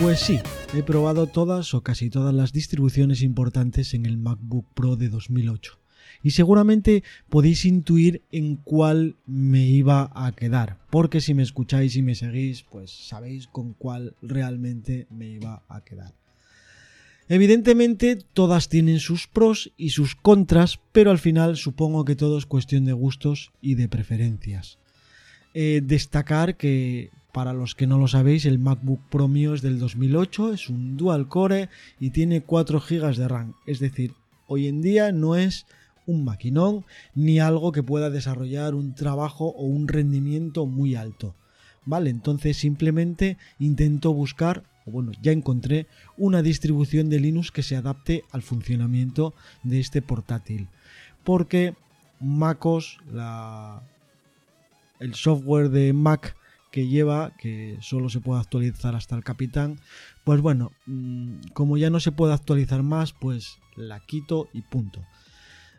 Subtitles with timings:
[0.00, 0.38] Pues sí,
[0.76, 5.76] he probado todas o casi todas las distribuciones importantes en el MacBook Pro de 2008
[6.22, 12.02] y seguramente podéis intuir en cuál me iba a quedar, porque si me escucháis y
[12.02, 16.14] me seguís, pues sabéis con cuál realmente me iba a quedar.
[17.28, 22.46] Evidentemente todas tienen sus pros y sus contras, pero al final supongo que todo es
[22.46, 24.78] cuestión de gustos y de preferencias.
[25.54, 29.78] Eh, destacar que para los que no lo sabéis, el MacBook Pro mío es del
[29.78, 31.68] 2008, es un dual core
[32.00, 33.54] y tiene 4 GB de RAM.
[33.64, 34.14] Es decir,
[34.48, 35.64] hoy en día no es
[36.04, 41.36] un maquinón ni algo que pueda desarrollar un trabajo o un rendimiento muy alto.
[41.84, 47.76] Vale, entonces simplemente intento buscar, o bueno, ya encontré una distribución de Linux que se
[47.76, 50.66] adapte al funcionamiento de este portátil.
[51.22, 51.76] Porque
[52.18, 53.84] MacOS, la,
[54.98, 56.34] el software de Mac
[56.70, 59.80] que lleva, que solo se puede actualizar hasta el capitán,
[60.24, 65.04] pues bueno, mm, como ya no se puede actualizar más, pues la quito y punto.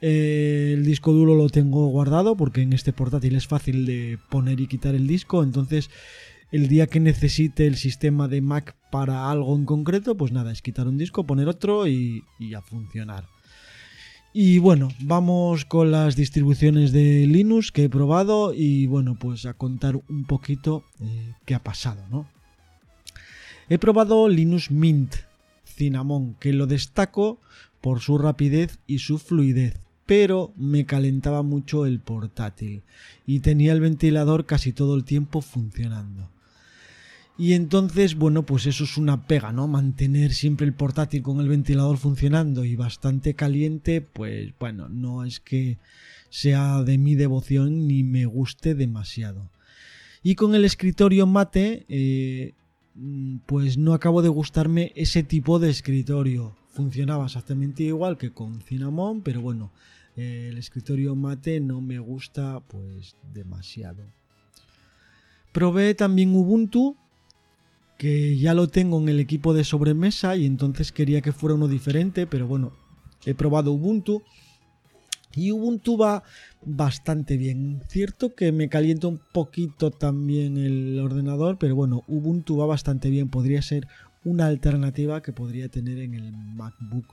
[0.00, 4.60] Eh, el disco duro lo tengo guardado porque en este portátil es fácil de poner
[4.60, 5.90] y quitar el disco, entonces
[6.52, 10.62] el día que necesite el sistema de Mac para algo en concreto, pues nada, es
[10.62, 13.28] quitar un disco, poner otro y, y a funcionar.
[14.32, 19.54] Y bueno, vamos con las distribuciones de Linux que he probado y bueno, pues a
[19.54, 22.28] contar un poquito eh, qué ha pasado, ¿no?
[23.68, 25.14] He probado Linux Mint
[25.64, 27.40] Cinnamon, que lo destaco
[27.80, 32.82] por su rapidez y su fluidez, pero me calentaba mucho el portátil
[33.26, 36.30] y tenía el ventilador casi todo el tiempo funcionando.
[37.40, 39.66] Y entonces, bueno, pues eso es una pega, ¿no?
[39.66, 45.40] Mantener siempre el portátil con el ventilador funcionando y bastante caliente, pues bueno, no es
[45.40, 45.78] que
[46.28, 49.48] sea de mi devoción ni me guste demasiado.
[50.22, 52.52] Y con el escritorio mate, eh,
[53.46, 56.54] pues no acabo de gustarme ese tipo de escritorio.
[56.74, 59.72] Funcionaba exactamente igual que con Cinnamon, pero bueno,
[60.14, 64.02] el escritorio mate no me gusta pues demasiado.
[65.52, 66.96] Probé también Ubuntu,
[68.00, 71.68] que ya lo tengo en el equipo de sobremesa y entonces quería que fuera uno
[71.68, 72.72] diferente, pero bueno,
[73.26, 74.22] he probado Ubuntu
[75.34, 76.22] y Ubuntu va
[76.64, 77.82] bastante bien.
[77.88, 83.28] Cierto que me calienta un poquito también el ordenador, pero bueno, Ubuntu va bastante bien.
[83.28, 83.86] Podría ser
[84.24, 87.04] una alternativa que podría tener en el MacBook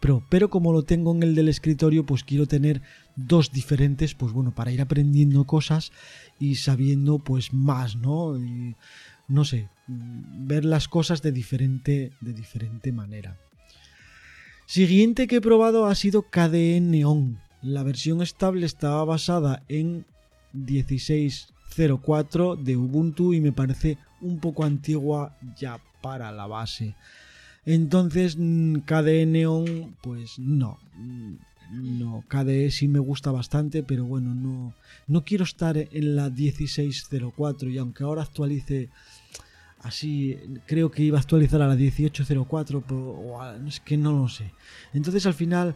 [0.00, 0.24] Pro.
[0.28, 2.82] Pero como lo tengo en el del escritorio, pues quiero tener
[3.14, 5.92] dos diferentes, pues bueno, para ir aprendiendo cosas
[6.40, 8.36] y sabiendo pues más, ¿no?
[9.28, 13.36] no sé, ver las cosas de diferente, de diferente manera.
[14.66, 17.40] Siguiente que he probado ha sido KDE Neon.
[17.62, 20.04] La versión estable estaba basada en
[20.54, 26.94] 16.04 de Ubuntu y me parece un poco antigua ya para la base.
[27.64, 30.78] Entonces mm, KDE Neon, pues no.
[30.96, 31.34] Mm,
[31.72, 34.74] no, KDE sí me gusta bastante, pero bueno, no,
[35.06, 38.90] no quiero estar en la 1604 y aunque ahora actualice
[39.82, 44.52] así creo que iba a actualizar a la 1804 o es que no lo sé.
[44.92, 45.74] Entonces al final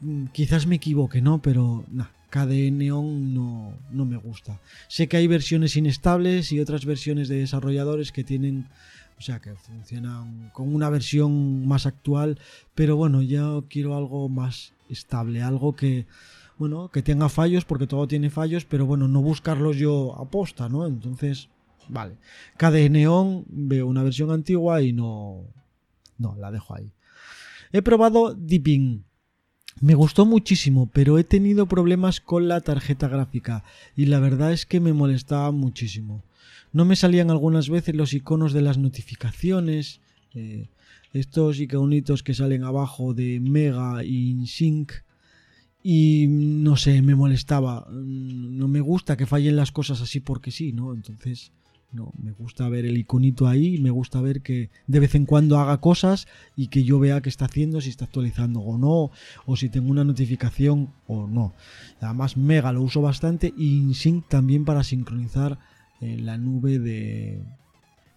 [0.00, 4.60] mm, quizás me equivoque no pero nah, KDE Neon no, no me gusta.
[4.88, 8.68] Sé que hay versiones inestables y otras versiones de desarrolladores que tienen
[9.18, 12.40] o sea que funcionan con una versión más actual
[12.74, 16.06] pero bueno yo quiero algo más estable algo que
[16.58, 20.68] bueno que tenga fallos porque todo tiene fallos pero bueno no buscarlos yo a posta
[20.68, 21.50] no entonces
[21.92, 22.16] Vale.
[22.56, 25.44] KDE Neon veo una versión antigua y no.
[26.16, 26.90] No, la dejo ahí.
[27.70, 29.04] He probado Deepin.
[29.80, 33.62] Me gustó muchísimo, pero he tenido problemas con la tarjeta gráfica
[33.94, 36.24] y la verdad es que me molestaba muchísimo.
[36.72, 40.00] No me salían algunas veces los iconos de las notificaciones,
[40.34, 40.68] eh,
[41.12, 44.92] estos iconitos que salen abajo de Mega y InSync
[45.82, 47.86] y no sé, me molestaba.
[47.90, 50.94] No me gusta que fallen las cosas así porque sí, ¿no?
[50.94, 51.52] Entonces
[51.92, 55.58] no, me gusta ver el iconito ahí, me gusta ver que de vez en cuando
[55.58, 59.10] haga cosas y que yo vea qué está haciendo, si está actualizando o no,
[59.46, 61.54] o si tengo una notificación o no.
[62.00, 65.58] Además, Mega lo uso bastante y InSync también para sincronizar
[66.00, 67.42] en la nube de,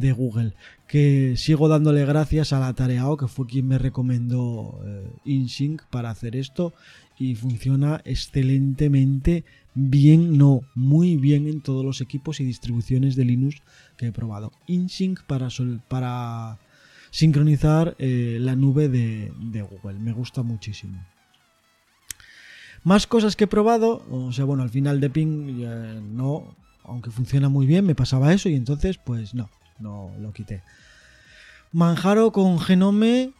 [0.00, 0.54] de Google.
[0.88, 6.10] Que sigo dándole gracias a la Tareao, que fue quien me recomendó eh, InSync para
[6.10, 6.72] hacer esto.
[7.18, 9.44] Y funciona excelentemente
[9.74, 13.62] bien, no, muy bien en todos los equipos y distribuciones de Linux
[13.96, 14.52] que he probado.
[14.66, 15.48] InSync para,
[15.88, 16.58] para
[17.10, 19.98] sincronizar eh, la nube de, de Google.
[19.98, 20.98] Me gusta muchísimo.
[22.82, 25.62] Más cosas que he probado, o sea, bueno, al final de Ping
[26.14, 30.62] no, aunque funciona muy bien, me pasaba eso y entonces pues no, no lo quité.
[31.72, 33.32] Manjaro con Genome,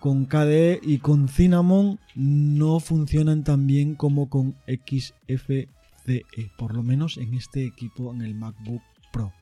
[0.00, 5.68] con KDE y con Cinnamon no funcionan tan bien como con XFCE,
[6.56, 8.82] por lo menos en este equipo, en el MacBook
[9.12, 9.32] Pro.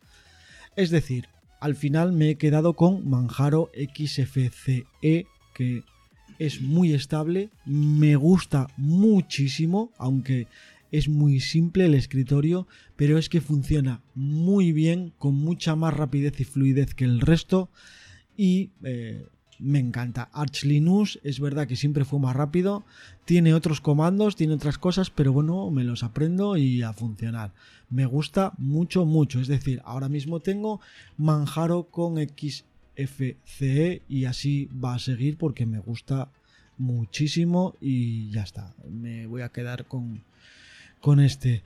[0.76, 1.28] Es decir,
[1.60, 5.82] al final me he quedado con Manjaro XFCE, que
[6.38, 10.46] es muy estable, me gusta muchísimo, aunque
[10.90, 16.40] es muy simple el escritorio, pero es que funciona muy bien, con mucha más rapidez
[16.40, 17.70] y fluidez que el resto
[18.36, 19.26] y eh,
[19.58, 20.30] me encanta.
[20.32, 22.84] Arch Linux es verdad que siempre fue más rápido,
[23.24, 27.52] tiene otros comandos, tiene otras cosas, pero bueno, me los aprendo y a funcionar.
[27.90, 29.40] Me gusta mucho, mucho.
[29.40, 30.80] Es decir, ahora mismo tengo
[31.16, 36.30] Manjaro con XFCE y así va a seguir porque me gusta
[36.78, 38.74] muchísimo y ya está.
[38.88, 40.22] Me voy a quedar con,
[41.00, 41.62] con este.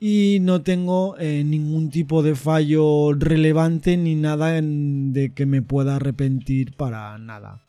[0.00, 5.96] Y no tengo eh, ningún tipo de fallo relevante ni nada de que me pueda
[5.96, 7.60] arrepentir para nada.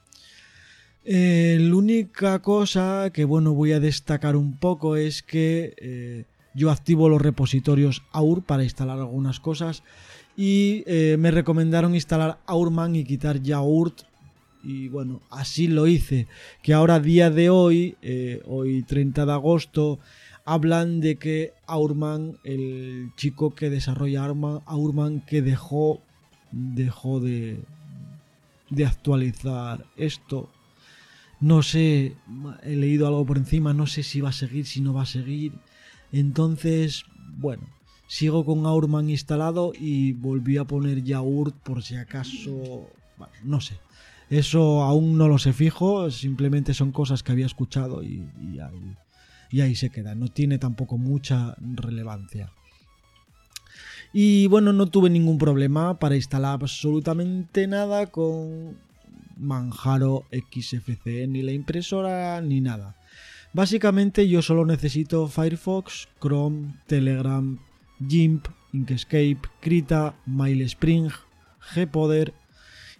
[1.04, 6.24] Eh, la única cosa que bueno voy a destacar un poco es que eh,
[6.54, 9.84] yo activo los repositorios AUR para instalar algunas cosas
[10.38, 14.04] y me recomendaron instalar AURMAN y quitar YAURT
[14.64, 16.28] y bueno, así lo hice.
[16.64, 17.98] Que ahora día de hoy,
[18.46, 20.00] hoy 30 de agosto,
[20.54, 26.02] hablan de que Aurman, el chico que desarrolla Aurman, que dejó,
[26.52, 27.64] dejó de,
[28.70, 30.50] de actualizar esto.
[31.40, 32.18] No sé,
[32.64, 35.06] he leído algo por encima, no sé si va a seguir, si no va a
[35.06, 35.54] seguir.
[36.12, 37.06] Entonces,
[37.38, 37.64] bueno,
[38.08, 43.80] sigo con Aurman instalado y volví a poner Yaurt por si acaso, bueno, no sé.
[44.30, 48.98] Eso aún no lo sé fijo, simplemente son cosas que había escuchado y, y ahí,
[49.52, 50.16] y ahí se queda.
[50.16, 52.52] No tiene tampoco mucha relevancia.
[54.14, 58.78] Y bueno, no tuve ningún problema para instalar absolutamente nada con
[59.38, 62.96] Manjaro XFCE, ni la impresora, ni nada.
[63.54, 67.60] Básicamente yo solo necesito Firefox, Chrome, Telegram,
[68.08, 71.10] GIMP, Inkscape, Krita, MailSpring,
[71.76, 72.34] Gpoder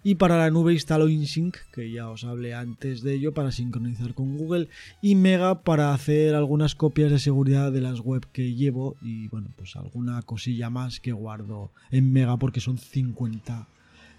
[0.04, 4.14] y para la nube instalo InSync, que ya os hablé antes de ello, para sincronizar
[4.14, 4.68] con Google.
[5.00, 8.96] Y Mega para hacer algunas copias de seguridad de las web que llevo.
[9.00, 13.68] Y bueno, pues alguna cosilla más que guardo en Mega porque son 50,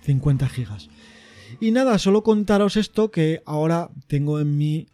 [0.04, 0.90] 50 gigas.
[1.60, 4.88] Y nada, solo contaros esto que ahora tengo en mi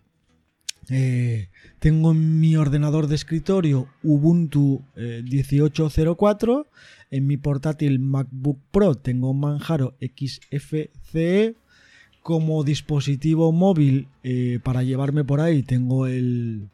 [0.90, 1.50] eh,
[1.80, 6.62] tengo en mi ordenador de escritorio Ubuntu 18.04.
[6.62, 6.66] Eh,
[7.12, 11.56] en mi portátil MacBook Pro tengo Manjaro XFCE.
[12.22, 16.70] Como dispositivo móvil eh, para llevarme por ahí tengo el,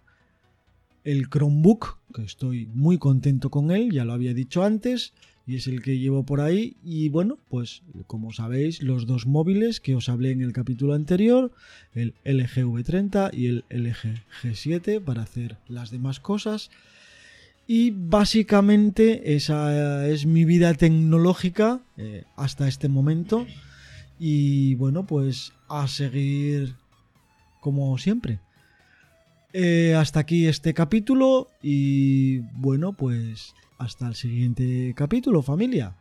[1.04, 5.14] el Chromebook, que estoy muy contento con él, ya lo había dicho antes
[5.48, 6.78] y es el que llevo por ahí.
[6.84, 11.52] Y bueno, pues como sabéis, los dos móviles que os hablé en el capítulo anterior,
[11.94, 16.72] el LG V30 y el LG G7 para hacer las demás cosas.
[17.68, 23.46] Y básicamente esa es mi vida tecnológica eh, hasta este momento.
[24.20, 26.76] Y bueno, pues a seguir
[27.60, 28.40] como siempre.
[29.54, 35.96] Eh, hasta aquí este capítulo y bueno, pues hasta el siguiente capítulo, familia.